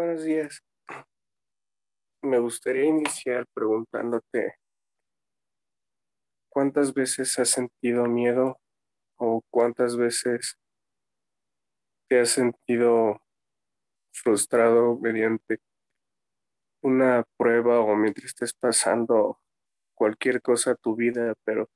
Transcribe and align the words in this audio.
Buenos 0.00 0.24
días. 0.24 0.64
Me 2.22 2.38
gustaría 2.38 2.86
iniciar 2.86 3.44
preguntándote 3.52 4.54
cuántas 6.48 6.94
veces 6.94 7.38
has 7.38 7.50
sentido 7.50 8.06
miedo 8.06 8.58
o 9.18 9.42
cuántas 9.50 9.98
veces 9.98 10.56
te 12.08 12.18
has 12.18 12.30
sentido 12.30 13.20
frustrado 14.10 14.98
mediante 14.98 15.58
una 16.82 17.22
prueba 17.36 17.80
o 17.80 17.94
mientras 17.94 18.24
estés 18.24 18.54
pasando 18.54 19.38
cualquier 19.94 20.40
cosa 20.40 20.70
a 20.70 20.76
tu 20.76 20.96
vida, 20.96 21.34
pero 21.44 21.68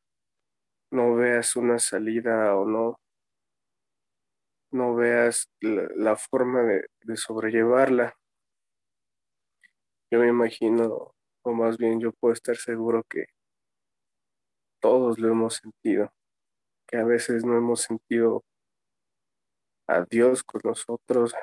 no 0.90 1.14
veas 1.14 1.56
una 1.56 1.78
salida 1.78 2.56
o 2.56 2.64
no, 2.64 2.98
no 4.74 4.94
veas 4.96 5.48
la, 5.60 6.16
forma 6.16 6.62
de, 6.64 6.86
de 7.02 7.16
sobrellevarla. 7.16 8.18
Yo 10.10 10.18
me 10.18 10.28
imagino, 10.28 11.14
o 11.42 11.52
más 11.52 11.78
bien 11.78 12.00
yo 12.00 12.12
puedo 12.12 12.34
estar 12.34 12.56
seguro 12.56 13.04
que 13.08 13.26
todos 14.80 15.18
lo 15.20 15.28
hemos 15.28 15.54
sentido, 15.54 16.12
que 16.88 16.96
a 16.96 17.04
veces 17.04 17.44
no 17.44 17.56
hemos 17.56 17.82
sentido 17.82 18.44
a 19.86 20.04
Dios 20.10 20.42
con 20.42 20.60
nosotros 20.64 21.34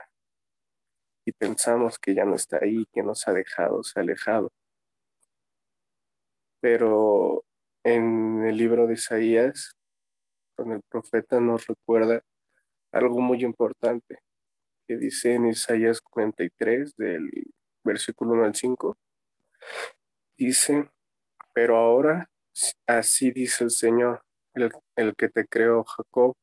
y 1.25 1.31
pensamos 1.31 1.97
que 1.99 2.13
ya 2.13 2.25
no 2.25 2.35
está 2.35 2.59
ahí, 2.61 2.85
que 2.91 3.01
nos 3.01 3.27
ha 3.29 3.33
dejado, 3.33 3.81
se 3.83 3.97
ha 3.97 4.03
alejado. 4.03 4.51
Pero 6.59 7.45
en 7.83 8.43
el 8.43 8.57
libro 8.57 8.87
de 8.87 8.95
Isaías, 8.95 9.77
con 10.57 10.73
el 10.73 10.81
profeta 10.89 11.39
nos 11.39 11.65
recuerda 11.65 12.21
algo 12.91 13.21
muy 13.21 13.43
importante 13.43 14.19
que 14.87 14.97
dice 14.97 15.33
en 15.35 15.47
Isaías 15.47 16.01
43 16.01 16.95
del 16.95 17.29
versículo 17.83 18.33
1 18.33 18.45
al 18.45 18.55
5. 18.55 18.97
Dice, 20.37 20.89
pero 21.53 21.77
ahora 21.77 22.29
así 22.87 23.31
dice 23.31 23.63
el 23.63 23.71
Señor, 23.71 24.23
el, 24.53 24.71
el 24.95 25.15
que 25.15 25.29
te 25.29 25.47
creó 25.47 25.83
Jacob, 25.83 26.35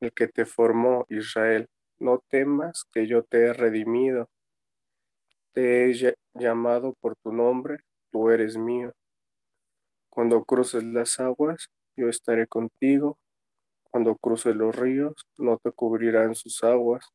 el 0.00 0.12
que 0.12 0.28
te 0.28 0.44
formó 0.44 1.06
Israel, 1.08 1.68
no 1.98 2.22
temas 2.28 2.84
que 2.92 3.06
yo 3.06 3.22
te 3.22 3.46
he 3.46 3.52
redimido, 3.52 4.28
te 5.52 5.90
he 5.90 6.16
llamado 6.34 6.94
por 7.00 7.16
tu 7.16 7.32
nombre, 7.32 7.78
tú 8.10 8.30
eres 8.30 8.56
mío. 8.56 8.92
Cuando 10.10 10.44
cruces 10.44 10.84
las 10.84 11.18
aguas, 11.20 11.70
yo 11.96 12.08
estaré 12.08 12.46
contigo. 12.46 13.18
Cuando 13.94 14.16
cruces 14.16 14.56
los 14.56 14.74
ríos, 14.74 15.14
no 15.38 15.56
te 15.56 15.70
cubrirán 15.70 16.34
sus 16.34 16.64
aguas. 16.64 17.06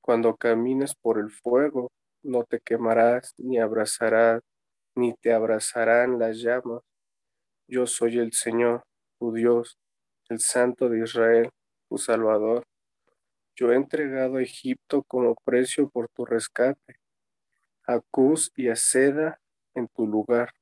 Cuando 0.00 0.34
camines 0.38 0.94
por 0.94 1.18
el 1.18 1.30
fuego, 1.30 1.92
no 2.22 2.44
te 2.44 2.60
quemarás, 2.60 3.34
ni 3.36 3.58
abrazarás, 3.58 4.40
ni 4.94 5.12
te 5.12 5.34
abrazarán 5.34 6.18
las 6.18 6.38
llamas. 6.38 6.80
Yo 7.66 7.86
soy 7.86 8.18
el 8.18 8.32
Señor, 8.32 8.84
tu 9.18 9.34
Dios, 9.34 9.76
el 10.30 10.40
Santo 10.40 10.88
de 10.88 11.00
Israel, 11.00 11.50
tu 11.90 11.98
Salvador. 11.98 12.64
Yo 13.54 13.70
he 13.70 13.76
entregado 13.76 14.36
a 14.36 14.42
Egipto 14.42 15.02
como 15.02 15.34
precio 15.44 15.90
por 15.90 16.08
tu 16.08 16.24
rescate, 16.24 17.00
a 17.86 18.00
Cus 18.10 18.50
y 18.56 18.70
a 18.70 18.76
Seda 18.76 19.38
en 19.74 19.88
tu 19.88 20.06
lugar. 20.06 20.54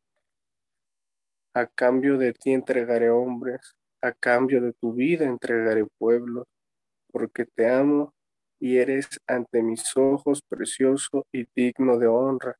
A 1.54 1.68
cambio 1.68 2.18
de 2.18 2.32
ti 2.32 2.50
entregaré 2.50 3.10
hombres, 3.10 3.76
a 4.00 4.12
cambio 4.12 4.60
de 4.60 4.72
tu 4.72 4.92
vida 4.92 5.24
entregaré 5.24 5.86
pueblos, 5.98 6.46
porque 7.12 7.44
te 7.46 7.68
amo 7.68 8.12
y 8.58 8.78
eres 8.78 9.08
ante 9.26 9.62
mis 9.62 9.96
ojos 9.96 10.40
precioso 10.48 11.26
y 11.32 11.46
digno 11.54 11.98
de 11.98 12.06
honra. 12.06 12.56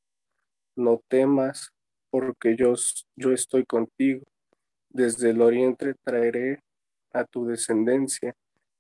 No 0.77 1.01
temas, 1.09 1.71
porque 2.11 2.57
yo, 2.57 2.75
yo 3.17 3.33
estoy 3.33 3.65
contigo. 3.65 4.25
Desde 4.91 5.31
el 5.31 5.41
oriente 5.41 5.95
traeré 6.05 6.61
a 7.13 7.25
tu 7.25 7.47
descendencia, 7.47 8.35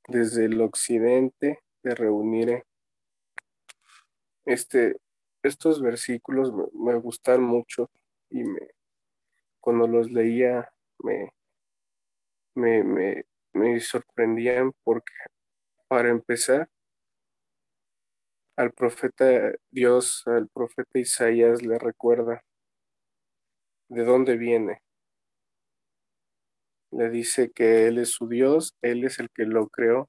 desde 0.08 0.46
el 0.46 0.60
occidente 0.60 1.60
te 1.82 1.94
reuniré. 1.94 2.64
Este, 4.44 4.96
estos 5.42 5.82
versículos 5.82 6.52
me, 6.52 6.64
me 6.72 6.94
gustan 6.98 7.42
mucho 7.42 7.90
y 8.30 8.44
me, 8.44 8.70
cuando 9.60 9.86
los 9.86 10.10
leía 10.10 10.70
me, 10.98 11.30
me, 12.56 12.82
me, 13.52 13.80
sorprendían 13.80 14.72
porque, 14.82 15.12
para 15.88 16.08
empezar, 16.10 16.68
al 18.56 18.72
profeta 18.72 19.52
Dios, 19.70 20.22
al 20.26 20.48
profeta 20.48 20.98
Isaías 20.98 21.62
le 21.62 21.78
recuerda 21.78 22.42
de 23.88 24.04
dónde 24.04 24.36
viene. 24.36 24.82
Le 26.90 27.10
dice 27.10 27.50
que 27.50 27.86
Él 27.86 27.98
es 27.98 28.10
su 28.10 28.28
Dios, 28.28 28.74
Él 28.82 29.04
es 29.04 29.18
el 29.18 29.28
que 29.30 29.44
lo 29.44 29.68
creó, 29.68 30.08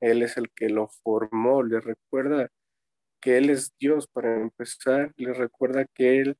Él 0.00 0.22
es 0.22 0.36
el 0.36 0.50
que 0.50 0.68
lo 0.68 0.88
formó, 0.88 1.62
le 1.62 1.80
recuerda 1.80 2.50
que 3.20 3.38
Él 3.38 3.50
es 3.50 3.72
Dios 3.78 4.08
para 4.08 4.40
empezar, 4.40 5.12
le 5.16 5.32
recuerda 5.32 5.86
que 5.94 6.20
Él 6.20 6.38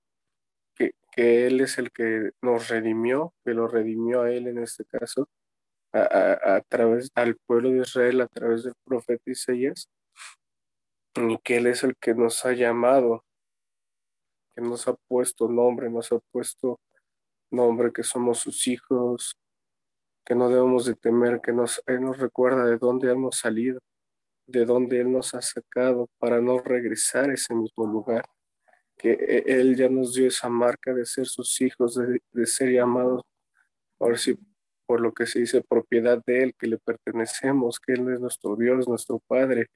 que 1.17 1.47
Él 1.47 1.61
es 1.63 1.79
el 1.79 1.91
que 1.91 2.33
nos 2.43 2.69
redimió, 2.69 3.35
que 3.45 3.55
lo 3.55 3.67
redimió 3.67 4.23
a 4.23 4.31
Él 4.31 4.49
en 4.49 4.59
este 4.59 4.85
caso, 4.85 5.29
a, 5.93 6.61
través 6.69 7.11
al 7.15 7.37
pueblo 7.47 7.71
de 7.71 7.79
Israel 7.79 8.21
a 8.21 8.29
través 8.29 8.65
del 8.65 8.75
profeta 8.85 9.23
Isaías, 9.31 9.89
y 11.17 11.39
que 11.39 11.57
Él 11.57 11.69
es 11.69 11.83
el 11.85 11.97
que 11.97 12.15
nos 12.15 12.45
ha 12.45 12.53
llamado, 12.53 13.25
que 14.55 14.61
nos 14.61 14.87
ha 14.89 14.95
puesto 15.09 15.49
nombre, 15.49 15.89
nos 15.89 16.13
ha 16.13 16.19
puesto 16.31 16.79
nombre, 17.51 17.93
que 17.93 18.03
somos 18.03 18.41
sus 18.41 18.67
hijos, 18.69 19.39
que 20.27 20.35
no 20.35 20.51
debemos 20.51 20.85
de 20.85 20.97
temer, 20.97 21.41
que 21.41 21.53
nos, 21.53 21.83
Él 21.87 22.03
nos 22.03 22.19
recuerda 22.19 22.67
de 22.67 22.77
dónde 22.77 23.11
hemos 23.11 23.39
salido, 23.39 23.81
de 24.47 24.67
dónde 24.67 25.01
Él 25.01 25.11
nos 25.11 25.35
ha 25.35 25.41
sacado 25.41 26.09
para 26.19 26.43
no 26.43 26.59
regresar 26.59 27.31
a 27.31 27.35
ese 27.35 27.55
mismo 27.55 27.87
lugar 27.87 28.27
que 28.97 29.13
e, 29.13 29.45
Él 29.47 29.77
ya 29.77 29.89
nos 29.89 30.15
dio 30.15 30.29
esa 30.29 30.49
marca 30.49 30.93
de 30.95 31.05
ser 31.07 31.27
sus 31.27 31.61
hijos, 31.61 31.97
de, 32.33 32.47
ser 32.47 32.71
llamados, 32.71 33.23
ahora 34.01 34.17
sí, 34.17 34.39
por 34.87 35.01
lo 35.01 35.13
que 35.13 35.27
se 35.27 35.41
dice 35.41 35.63
propiedad 35.63 36.23
de 36.25 36.43
Él, 36.45 36.55
que 36.59 36.67
le 36.67 36.79
pertenecemos, 36.79 37.81
que 37.81 37.93
Él 37.95 38.13
es 38.13 38.21
nuestro 38.21 38.57
Dios, 38.57 38.89
nuestro 38.89 39.21
Padre, 39.27 39.69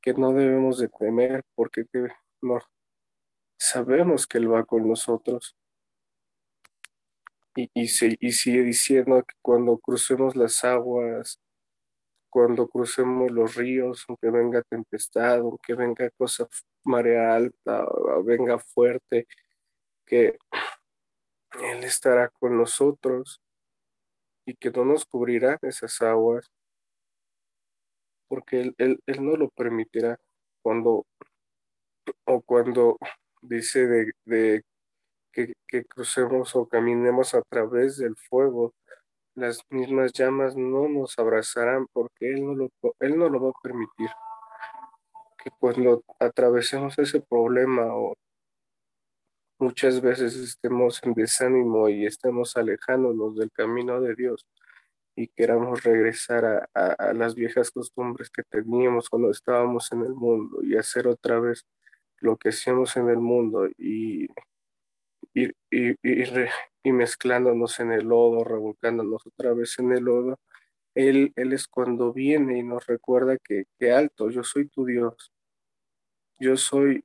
que 0.00 0.14
no 0.14 0.32
debemos 0.32 0.78
de 0.78 0.88
temer 0.88 1.42
porque 1.54 1.84
no, 2.40 2.60
sabemos 3.58 4.26
que 4.26 4.38
Él 4.38 4.52
va 4.52 4.64
con 4.64 4.88
nosotros. 4.88 5.56
Y, 7.56 7.68
y, 7.74 7.88
y 8.20 8.32
sigue 8.32 8.62
diciendo 8.62 9.22
que 9.24 9.34
cuando 9.42 9.78
crucemos 9.78 10.36
las 10.36 10.64
aguas, 10.64 11.40
cuando 12.30 12.68
crucemos 12.68 13.30
los 13.32 13.56
ríos, 13.56 14.04
aunque 14.08 14.30
venga 14.30 14.62
tempestad, 14.62 15.38
aunque 15.38 15.74
venga 15.74 16.10
cosa 16.10 16.46
marea 16.88 17.34
alta, 17.36 17.86
venga 18.24 18.58
fuerte, 18.58 19.26
que 20.06 20.38
Él 21.62 21.84
estará 21.84 22.28
con 22.30 22.56
nosotros 22.56 23.40
y 24.46 24.54
que 24.54 24.70
no 24.70 24.84
nos 24.84 25.04
cubrirán 25.04 25.58
esas 25.62 26.00
aguas, 26.02 26.50
porque 28.28 28.60
Él, 28.60 28.74
él, 29.06 29.24
no 29.24 29.36
lo 29.36 29.48
permitirá 29.50 30.18
cuando, 30.62 31.06
o 32.24 32.40
cuando 32.42 32.98
dice 33.42 33.86
de, 33.86 34.12
de 34.24 34.62
que, 35.32 35.54
que 35.66 35.84
crucemos 35.84 36.56
o 36.56 36.66
caminemos 36.66 37.34
a 37.34 37.42
través 37.42 37.98
del 37.98 38.16
fuego, 38.16 38.74
las 39.34 39.60
mismas 39.70 40.12
llamas 40.12 40.56
no 40.56 40.88
nos 40.88 41.18
abrazarán 41.18 41.86
porque 41.92 42.32
Él 42.32 42.44
no 42.44 42.54
lo, 42.54 42.70
él 43.00 43.18
no 43.18 43.28
lo 43.28 43.40
va 43.40 43.50
a 43.50 43.62
permitir. 43.62 44.08
Que 45.48 45.54
cuando 45.58 46.04
atravesemos 46.18 46.98
ese 46.98 47.20
problema 47.20 47.94
o 47.94 48.14
muchas 49.58 50.00
veces 50.00 50.36
estemos 50.36 51.00
en 51.02 51.14
desánimo 51.14 51.88
y 51.88 52.06
estemos 52.06 52.56
alejándonos 52.56 53.36
del 53.36 53.50
camino 53.50 54.00
de 54.00 54.14
Dios 54.14 54.46
y 55.16 55.28
queramos 55.28 55.82
regresar 55.82 56.68
a, 56.74 57.12
las 57.12 57.34
viejas 57.34 57.70
costumbres 57.70 58.30
que 58.30 58.42
teníamos 58.44 59.08
cuando 59.08 59.30
estábamos 59.30 59.90
en 59.92 60.02
el 60.02 60.14
mundo 60.14 60.62
y 60.62 60.76
hacer 60.76 61.08
otra 61.08 61.40
vez 61.40 61.66
lo 62.18 62.36
que 62.36 62.50
hacíamos 62.50 62.96
en 62.96 63.08
el 63.08 63.18
mundo 63.18 63.68
y, 63.78 64.26
y, 65.34 65.48
y, 65.70 65.96
y 66.84 66.92
mezclándonos 66.92 67.80
en 67.80 67.92
el 67.92 68.06
lodo, 68.06 68.44
revolcándonos 68.44 69.26
otra 69.26 69.54
vez 69.54 69.78
en 69.78 69.92
el 69.92 70.04
lodo, 70.04 70.38
Él, 70.94 71.32
él 71.36 71.52
es 71.52 71.66
cuando 71.68 72.12
viene 72.12 72.58
y 72.58 72.62
nos 72.62 72.86
recuerda 72.86 73.38
que, 73.38 73.64
que 73.78 73.92
alto, 73.92 74.30
yo 74.30 74.44
soy 74.44 74.68
tu 74.68 74.84
Dios, 74.84 75.32
yo 76.38 76.56
soy 76.56 77.04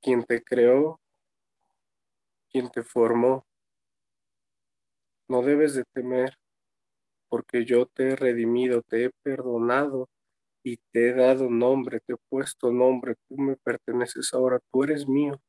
quien 0.00 0.24
te 0.24 0.42
creó, 0.42 1.00
quien 2.50 2.70
te 2.70 2.82
formó. 2.82 3.46
No 5.28 5.42
debes 5.42 5.74
de 5.74 5.84
temer, 5.92 6.38
porque 7.28 7.64
yo 7.64 7.86
te 7.86 8.10
he 8.10 8.16
redimido, 8.16 8.82
te 8.82 9.04
he 9.04 9.10
perdonado 9.22 10.08
y 10.62 10.78
te 10.92 11.10
he 11.10 11.14
dado 11.14 11.48
nombre, 11.48 12.00
te 12.00 12.14
he 12.14 12.16
puesto 12.28 12.72
nombre, 12.72 13.14
tú 13.28 13.36
me 13.36 13.56
perteneces 13.56 14.32
ahora, 14.34 14.60
tú 14.72 14.84
eres 14.84 15.06
mío. 15.08 15.40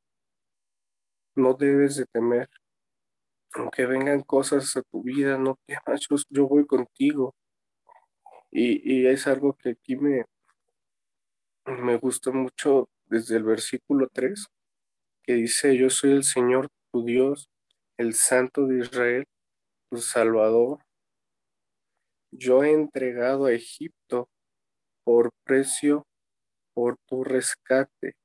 No 1.36 1.54
debes 1.54 1.96
de 1.96 2.06
temer. 2.06 2.50
Aunque 3.54 3.86
vengan 3.86 4.22
cosas 4.22 4.78
a 4.78 4.82
tu 4.84 5.04
vida, 5.04 5.38
no 5.38 5.58
temas, 5.66 6.08
yo, 6.30 6.48
voy 6.48 6.66
contigo. 6.66 7.36
Y, 8.52 8.82
y, 8.84 9.08
es 9.08 9.28
algo 9.28 9.54
que 9.54 9.72
aquí 9.72 9.96
me, 9.96 10.26
me 11.66 11.98
gusta 11.98 12.32
mucho 12.32 12.90
desde 13.06 13.38
el 13.38 13.44
versículo 13.44 14.08
3, 14.12 14.48
que 15.24 15.34
dice, 15.34 15.78
yo 15.78 15.90
soy 15.90 16.12
el 16.12 16.24
Señor 16.24 16.68
tu 16.92 17.06
Dios, 17.06 17.50
el 17.98 18.14
Santo 18.14 18.68
de 18.68 18.80
Israel, 18.80 19.26
tu 19.90 19.98
Salvador. 19.98 20.80
Yo 22.32 22.64
he 22.64 22.72
entregado 22.72 23.46
a 23.46 23.54
Egipto 23.54 24.30
por 25.04 25.32
precio, 25.44 26.08
por 26.74 26.98
tu 27.08 27.24
rescate, 27.24 28.16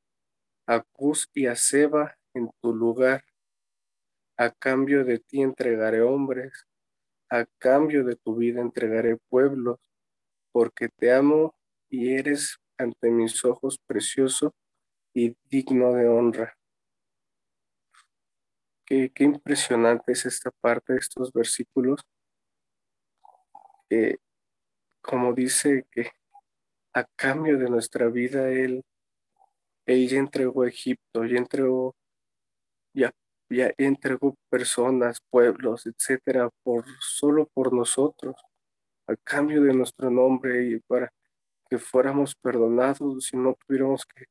a 0.66 0.82
Cus 0.92 1.28
y 1.34 1.46
a 1.46 1.56
Seba 1.56 2.16
en 2.34 2.50
tu 2.60 2.74
lugar. 2.74 3.24
A 4.38 4.50
cambio 4.50 5.04
de 5.04 5.18
ti 5.18 5.40
entregaré 5.42 6.02
hombres, 6.02 6.66
a 7.30 7.46
cambio 7.58 8.04
de 8.04 8.16
tu 8.16 8.36
vida 8.36 8.60
entregaré 8.60 9.16
pueblos, 9.28 9.80
porque 10.52 10.88
te 10.88 11.12
amo 11.12 11.54
y 11.88 12.12
eres 12.14 12.58
ante 12.78 13.10
mis 13.10 13.44
ojos 13.44 13.78
precioso 13.86 14.54
y 15.14 15.36
digno 15.50 15.92
de 15.92 16.08
honra. 16.08 16.56
Qué, 18.84 19.10
impresionante 19.18 20.12
es 20.12 20.26
esta 20.26 20.50
parte 20.60 20.92
de 20.92 21.00
estos 21.00 21.32
versículos. 21.32 22.00
como 25.00 25.32
dice 25.32 25.86
que 25.90 26.10
a 26.92 27.04
cambio 27.16 27.58
de 27.58 27.68
nuestra 27.68 28.08
vida, 28.08 28.48
Él, 28.50 28.82
él 29.86 30.12
entregó 30.14 30.64
Egipto, 30.64 31.24
ya 31.24 31.36
entregó, 31.36 31.94
ya, 32.94 33.12
ya 33.50 33.72
entregó 33.76 34.34
personas, 34.48 35.20
pueblos, 35.30 35.86
etcétera, 35.86 36.50
por 36.62 36.84
solo 37.00 37.48
por 37.54 37.72
nosotros, 37.72 38.36
a 39.06 39.16
cambio 39.16 39.62
de 39.62 39.74
nuestro 39.74 40.10
nombre 40.10 40.66
y 40.68 40.80
para 40.80 41.12
que 41.68 41.78
fuéramos 41.78 42.34
perdonados 42.34 43.32
y 43.32 43.36
no 43.36 43.56
tuviéramos 43.66 44.04
que 44.06 44.26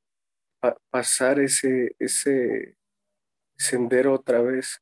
pasar 0.90 1.40
ese, 1.40 1.96
ese 2.00 2.78
sendero 3.58 4.14
otra 4.14 4.42
vez, 4.42 4.82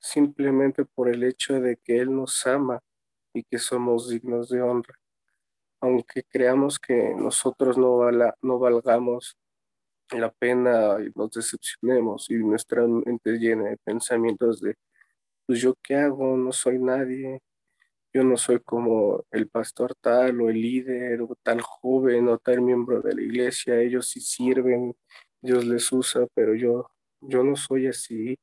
simplemente 0.00 0.84
por 0.84 1.08
el 1.08 1.22
hecho 1.24 1.60
de 1.60 1.76
que 1.76 1.98
Él 1.98 2.14
nos 2.14 2.46
ama 2.46 2.80
y 3.32 3.44
que 3.44 3.58
somos 3.58 4.08
dignos 4.08 4.48
de 4.48 4.62
honra. 4.62 4.94
Aunque 5.80 6.22
creamos 6.24 6.78
que 6.78 7.14
nosotros 7.14 7.76
no, 7.76 8.10
no 8.42 8.58
valgamos 8.58 9.36
la 10.10 10.30
pena 10.30 10.98
y 11.00 11.10
nos 11.14 11.30
decepcionemos 11.30 12.30
y 12.30 12.34
nuestra 12.34 12.86
mente 12.86 13.38
llena 13.38 13.70
de 13.70 13.78
pensamientos 13.78 14.60
de, 14.60 14.76
pues 15.46 15.60
yo 15.60 15.74
qué 15.82 15.96
hago, 15.96 16.36
no 16.36 16.52
soy 16.52 16.78
nadie, 16.78 17.40
yo 18.12 18.24
no 18.24 18.36
soy 18.36 18.60
como 18.60 19.24
el 19.30 19.48
pastor 19.48 19.94
tal 20.00 20.40
o 20.40 20.50
el 20.50 20.60
líder 20.60 21.22
o 21.22 21.34
tal 21.42 21.60
joven 21.62 22.28
o 22.28 22.38
tal 22.38 22.60
miembro 22.60 23.00
de 23.00 23.14
la 23.14 23.22
iglesia, 23.22 23.80
ellos 23.80 24.08
sí 24.08 24.20
sirven, 24.20 24.94
Dios 25.40 25.64
les 25.64 25.90
usa, 25.92 26.26
pero 26.34 26.54
yo, 26.54 26.90
yo 27.20 27.42
no 27.42 27.56
soy 27.56 27.86
así. 27.86 28.38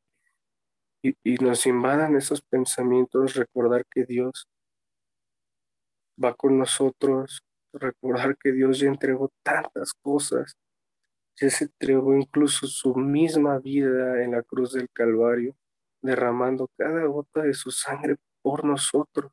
Y, 1.01 1.16
y 1.24 1.36
nos 1.36 1.66
invadan 1.66 2.16
esos 2.16 2.42
pensamientos, 2.42 3.36
recordar 3.36 3.86
que 3.86 4.06
Dios 4.06 4.48
va 6.21 6.33
con 6.33 6.57
nosotros, 6.57 7.42
recordar 7.74 8.38
que 8.38 8.51
Dios 8.51 8.80
ya 8.80 8.88
entregó 8.88 9.31
tantas 9.44 9.94
cosas, 9.94 10.57
ya 11.39 11.50
se 11.50 11.66
entregó 11.66 12.16
incluso 12.18 12.68
su 12.68 12.95
misma 12.95 13.60
vida 13.60 14.24
en 14.24 14.31
la 14.31 14.44
cruz 14.44 14.74
del 14.74 14.89
Calvario, 14.92 15.56
derramando 16.01 16.69
cada 16.77 17.06
gota 17.06 17.44
de 17.44 17.54
su 17.54 17.71
sangre 17.71 18.18
por 18.42 18.66
nosotros. 18.66 19.31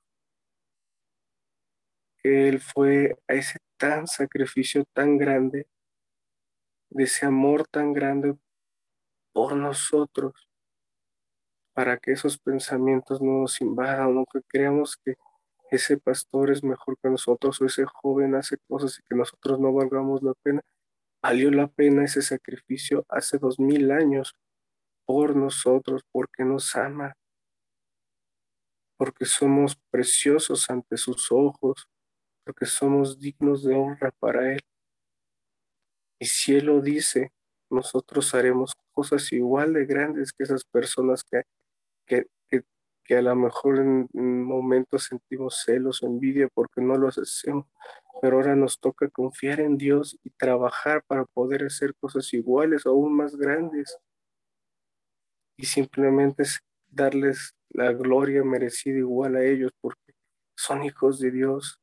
Él 2.26 2.61
fue 2.61 3.17
a 3.28 3.34
ese 3.34 3.58
tan 3.76 4.06
sacrificio 4.08 4.84
tan 4.93 5.17
grande, 5.17 5.69
de 6.90 7.05
ese 7.05 7.26
amor 7.26 7.67
tan 7.69 7.93
grande 7.93 8.37
por 9.32 9.55
nosotros, 9.55 10.49
para 11.73 11.99
que 11.99 12.12
esos 12.12 12.38
pensamientos 12.38 13.20
no 13.20 13.43
nos 13.43 13.61
invadan, 13.61 14.14
no 14.14 14.25
que 14.25 14.40
creamos 14.49 14.96
que 14.96 15.14
ese 15.70 15.99
pastor 15.99 16.50
es 16.50 16.64
mejor 16.64 16.96
que 17.00 17.11
nosotros 17.11 17.61
o 17.61 17.67
ese 17.67 17.84
joven 17.84 18.34
hace 18.34 18.56
cosas 18.69 18.99
y 18.99 19.02
que 19.02 19.14
nosotros 19.14 19.61
no 19.61 19.73
valgamos 19.73 20.23
la 20.23 20.32
pena. 20.43 20.62
Valió 21.23 21.50
la 21.50 21.69
pena 21.69 22.05
ese 22.05 22.23
sacrificio 22.23 23.05
hace 23.08 23.38
dos 23.38 23.58
mil 23.61 23.90
años 23.90 24.34
por 25.05 25.37
nosotros, 25.37 26.02
porque 26.11 26.44
nos 26.44 26.75
ama, 26.75 27.14
porque 28.96 29.25
somos 29.25 29.76
preciosos 29.90 30.69
ante 30.70 30.96
sus 30.96 31.31
ojos, 31.31 31.88
porque 32.47 32.65
somos 32.65 33.19
dignos 33.19 33.65
de 33.65 33.75
honra 33.75 34.13
para 34.21 34.53
Él. 34.53 34.61
Y 36.21 36.27
si 36.27 36.55
Él 36.55 36.67
lo 36.67 36.81
dice, 36.81 37.33
nosotros 37.69 38.33
haremos 38.37 38.73
cosas 38.93 39.33
igual 39.33 39.73
de 39.73 39.85
grandes 39.85 40.33
que 40.33 40.45
esas 40.45 40.65
personas 40.65 41.25
que, 41.25 41.43
que, 42.07 42.27
que, 43.05 43.17
a 43.17 43.23
lo 43.23 43.35
mejor 43.35 43.79
en, 43.79 44.09
momentos 44.45 45.05
sentimos 45.05 45.63
celos 45.65 46.03
o 46.03 46.07
envidia 46.07 46.49
porque 46.55 46.81
no 46.81 46.97
los 46.97 47.19
hacemos. 47.19 47.67
Pero 48.23 48.37
ahora 48.37 48.55
nos 48.55 48.79
toca 48.79 49.11
confiar 49.11 49.61
en 49.61 49.77
Dios 49.77 50.17
y 50.23 50.31
trabajar 50.31 51.03
para 51.07 51.25
poder 51.25 51.65
hacer 51.65 51.95
cosas 51.97 52.33
iguales 52.33 52.87
o 52.87 52.91
aún 52.91 53.17
más 53.17 53.35
grandes. 53.35 53.99
Y 55.59 55.67
simplemente 55.67 56.45
darles 56.87 57.57
la 57.71 57.93
gloria 57.93 58.45
merecida 58.45 58.99
igual 58.99 59.35
a 59.35 59.45
ellos 59.45 59.73
porque 59.81 60.15
son 60.57 60.85
hijos 60.85 61.19
de 61.19 61.33
Dios 61.33 61.81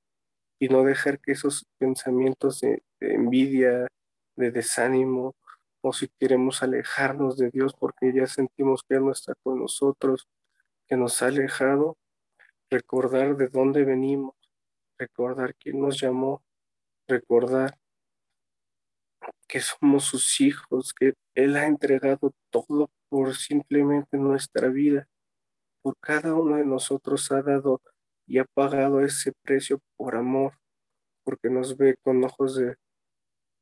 y 0.63 0.69
no 0.69 0.85
dejar 0.85 1.19
que 1.19 1.33
esos 1.33 1.67
pensamientos 1.77 2.61
de, 2.61 2.83
envidia, 3.01 3.85
de 4.37 4.49
desánimo, 4.49 5.35
o 5.81 5.91
si 5.91 6.07
queremos 6.17 6.63
alejarnos 6.63 7.35
de 7.35 7.49
Dios 7.49 7.73
porque 7.77 8.13
ya 8.13 8.27
sentimos 8.27 8.81
que 8.87 8.97
no 8.97 9.11
está 9.11 9.33
con 9.43 9.59
nosotros, 9.59 10.29
que 10.87 10.95
nos 10.95 11.21
ha 11.21 11.27
alejado, 11.27 11.97
recordar 12.69 13.35
de 13.35 13.49
dónde 13.49 13.83
venimos, 13.83 14.35
recordar 14.97 15.53
quién 15.55 15.81
nos 15.81 15.99
llamó, 15.99 16.41
recordar 17.09 17.77
que 19.49 19.59
somos 19.59 20.05
sus 20.05 20.39
hijos, 20.39 20.93
que 20.93 21.13
Él 21.35 21.57
ha 21.57 21.67
entregado 21.67 22.31
todo 22.51 22.89
por 23.09 23.35
simplemente 23.35 24.15
nuestra 24.15 24.69
vida, 24.69 25.09
por 25.81 25.97
cada 25.99 26.33
uno 26.35 26.55
de 26.55 26.65
nosotros 26.65 27.29
ha 27.33 27.41
dado 27.41 27.81
y 28.25 28.39
ha 28.39 28.45
pagado 28.45 29.01
ese 29.01 29.31
precio 29.43 29.79
por 29.97 30.15
amor, 30.15 30.53
porque 31.23 31.49
nos 31.49 31.77
ve 31.77 31.95
con 32.03 32.23
ojos 32.23 32.55
de 32.55 32.75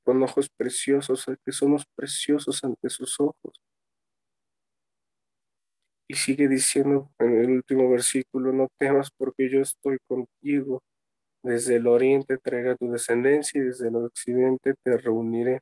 con 0.03 0.21
ojos 0.23 0.49
preciosos, 0.49 1.25
que 1.45 1.51
somos 1.51 1.85
preciosos 1.95 2.63
ante 2.63 2.89
sus 2.89 3.19
ojos. 3.19 3.61
Y 6.07 6.15
sigue 6.15 6.47
diciendo 6.47 7.11
en 7.19 7.37
el 7.37 7.51
último 7.51 7.89
versículo, 7.89 8.51
no 8.51 8.67
temas 8.77 9.09
porque 9.15 9.49
yo 9.49 9.61
estoy 9.61 9.97
contigo. 10.07 10.81
Desde 11.43 11.77
el 11.77 11.87
oriente 11.87 12.37
traeré 12.37 12.75
tu 12.77 12.91
descendencia 12.91 13.61
y 13.61 13.65
desde 13.65 13.87
el 13.87 13.95
occidente 13.95 14.73
te 14.83 14.97
reuniré. 14.97 15.61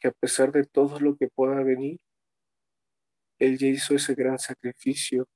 Que 0.00 0.08
a 0.08 0.12
pesar 0.12 0.50
de 0.50 0.64
todo 0.64 0.98
lo 0.98 1.16
que 1.16 1.28
pueda 1.28 1.62
venir, 1.62 1.98
Él 3.38 3.58
ya 3.58 3.68
hizo 3.68 3.94
ese 3.94 4.14
gran 4.14 4.38
sacrificio 4.38 5.26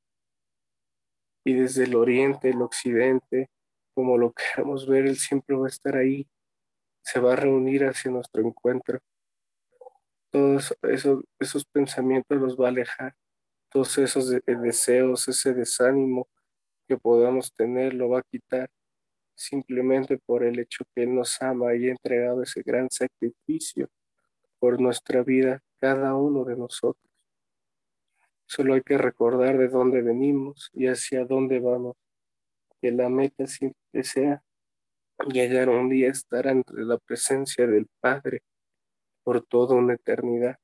y 1.45 1.53
desde 1.55 1.85
el 1.85 1.95
oriente, 1.95 2.51
el 2.51 2.63
occidente, 2.63 3.51
como 3.95 4.17
lo 4.19 4.33
queramos 4.33 4.87
ver, 4.87 5.07
Él 5.07 5.17
siempre 5.17 5.57
va 5.57 5.67
a 5.67 5.69
estar 5.69 5.97
ahí, 5.97 6.27
se 7.03 7.21
va 7.21 7.35
a 7.35 7.37
reunir 7.37 7.85
hacia 7.85 8.11
nuestro 8.11 8.43
encuentro. 8.43 8.99
Todos 10.31 10.75
esos, 10.83 11.23
esos 11.39 11.65
pensamientos 11.67 12.41
los 12.41 12.57
va 12.57 12.67
a 12.67 12.69
alejar, 12.71 13.15
todos 13.71 13.99
esos 13.99 14.31
deseos, 14.47 15.29
ese 15.29 15.53
desánimo 15.53 16.29
que 16.89 16.97
podamos 16.97 17.53
tener, 17.53 17.95
lo 17.95 18.09
va 18.09 18.21
a 18.21 18.23
quitar 18.23 18.71
simplemente 19.37 20.19
por 20.19 20.45
el 20.45 20.59
hecho 20.59 20.85
que 20.95 21.03
Él 21.03 21.15
nos 21.15 21.41
ama 21.43 21.75
y 21.75 21.89
ha 21.89 21.91
entregado 21.91 22.43
ese 22.43 22.63
gran 22.63 22.89
sacrificio 22.91 23.89
por 24.59 24.81
nuestra 24.81 25.23
vida, 25.23 25.63
cada 25.79 26.15
uno 26.15 26.45
de 26.45 26.57
nosotros. 26.57 27.14
Solo 28.55 28.75
hay 28.75 28.83
que 28.83 28.97
recordar 28.99 29.59
de 29.59 29.67
dónde 29.67 30.01
venimos 30.01 30.71
y 30.75 30.87
hacia 30.87 31.25
dónde 31.25 31.59
vamos. 31.59 31.97
Que 32.81 32.93
la 32.93 33.09
meta 33.09 33.49
siempre 33.49 34.05
sea 34.05 34.45
llegar 35.27 35.69
un 35.69 35.89
día 35.89 36.07
a 36.07 36.13
estar 36.13 36.47
entre 36.47 36.85
la 36.85 36.99
presencia 36.99 37.67
del 37.67 37.89
Padre 38.01 38.45
por 39.25 39.45
toda 39.45 39.75
una 39.75 39.95
eternidad. 39.95 40.57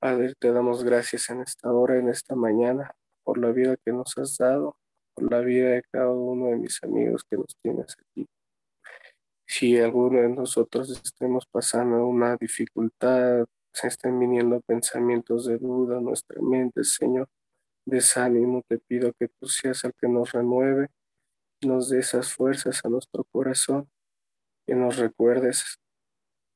Padre, 0.00 0.34
te 0.40 0.50
damos 0.50 0.82
gracias 0.82 1.30
en 1.30 1.42
esta 1.42 1.70
hora, 1.72 1.98
en 1.98 2.08
esta 2.08 2.34
mañana, 2.34 2.96
por 3.22 3.38
la 3.38 3.52
vida 3.52 3.76
que 3.84 3.92
nos 3.92 4.18
has 4.18 4.38
dado, 4.38 4.76
por 5.14 5.30
la 5.30 5.38
vida 5.38 5.68
de 5.68 5.84
cada 5.92 6.10
uno 6.10 6.46
de 6.46 6.56
mis 6.56 6.82
amigos 6.82 7.22
que 7.30 7.36
nos 7.36 7.56
tienes 7.62 7.96
aquí. 7.96 8.26
Si 9.46 9.78
alguno 9.78 10.20
de 10.20 10.30
nosotros 10.30 10.90
estemos 10.90 11.46
pasando 11.46 12.04
una 12.06 12.36
dificultad, 12.36 13.46
se 13.72 13.88
estén 13.88 14.18
viniendo 14.18 14.60
pensamientos 14.60 15.46
de 15.46 15.58
duda 15.58 15.98
a 15.98 16.00
nuestra 16.00 16.40
mente, 16.42 16.84
Señor, 16.84 17.28
desánimo, 17.84 18.62
te 18.68 18.78
pido 18.78 19.12
que 19.12 19.28
tú 19.28 19.46
seas 19.46 19.84
el 19.84 19.94
que 19.94 20.08
nos 20.08 20.32
renueve, 20.32 20.88
nos 21.62 21.90
dé 21.90 22.00
esas 22.00 22.32
fuerzas 22.32 22.84
a 22.84 22.88
nuestro 22.88 23.24
corazón, 23.24 23.88
que 24.66 24.74
nos 24.74 24.96
recuerdes 24.96 25.78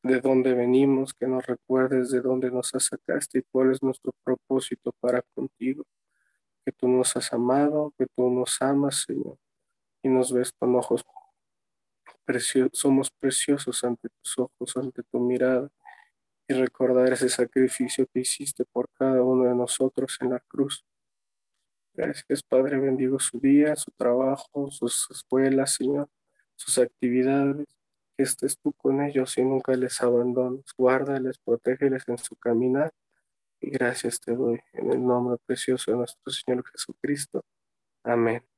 de 0.02 0.21
dónde 0.21 0.54
venimos, 0.54 1.14
que 1.14 1.26
nos 1.26 1.47
recuerdes 1.47 2.11
de 2.11 2.21
dónde 2.21 2.50
nos 2.50 2.68
sacaste 2.68 3.38
y 3.38 3.42
cuál 3.50 3.73
es 3.73 3.83
nuestro 3.83 4.12
propósito 4.23 4.92
para 5.00 5.23
contigo, 5.35 5.85
que 6.64 6.73
tú 6.73 6.88
nos 6.88 7.16
has 7.16 7.33
amado, 7.33 7.92
que 7.99 8.06
tú 8.14 8.30
nos 8.30 8.61
amas, 8.61 9.04
Señor, 9.06 9.38
y 10.02 10.09
nos 10.09 10.33
ves 10.33 10.52
con 10.52 10.75
ojos 10.76 11.04
preciosos, 12.25 12.78
somos 12.78 13.11
preciosos 13.11 13.85
ante 13.85 14.09
tus 14.09 14.38
ojos, 14.38 14.76
ante 14.76 15.02
tu 15.04 15.21
mirada 15.21 15.71
y 16.48 16.54
recordar 16.54 17.12
ese 17.12 17.28
sacrificio 17.28 18.06
que 18.12 18.20
hiciste 18.20 18.64
por 18.64 18.88
cada 18.90 19.22
uno 19.22 19.44
de 19.44 19.54
nosotros 19.54 20.18
en 20.20 20.30
la 20.30 20.40
cruz. 20.40 20.84
Gracias, 21.94 22.42
Padre, 22.42 22.78
bendigo 22.78 23.18
su 23.20 23.38
día, 23.38 23.76
su 23.76 23.90
trabajo, 23.92 24.70
sus 24.70 25.08
escuelas, 25.10 25.74
Señor, 25.74 26.08
sus 26.56 26.78
actividades. 26.78 27.66
Que 28.16 28.22
estés 28.22 28.58
tú 28.58 28.72
con 28.72 29.02
ellos 29.02 29.36
y 29.38 29.42
nunca 29.42 29.72
les 29.74 30.00
abandones. 30.00 30.64
Guárdales, 30.76 31.38
protégeles 31.38 32.04
en 32.08 32.18
su 32.18 32.36
caminar. 32.36 32.92
Y 33.60 33.70
gracias 33.70 34.20
te 34.20 34.34
doy 34.34 34.60
en 34.72 34.92
el 34.92 35.04
nombre 35.04 35.38
precioso 35.46 35.90
de 35.90 35.98
nuestro 35.98 36.32
Señor 36.32 36.64
Jesucristo. 36.70 37.44
Amén. 38.04 38.53